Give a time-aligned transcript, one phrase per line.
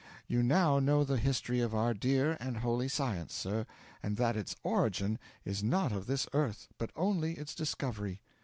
[0.27, 3.67] You now know the history of our dear and holy Science, sir,
[4.01, 8.19] and that its origin is not of this earth, but only its discovery.